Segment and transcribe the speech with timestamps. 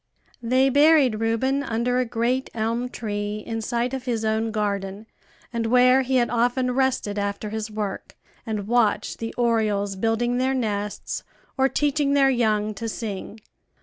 [0.41, 5.05] They buried Reuben under a great elm tree in sight of his own garden,
[5.53, 10.55] and where he had often rested after his work, and watched the orioles building their
[10.55, 11.21] nests
[11.55, 13.41] or teaching their young to sing.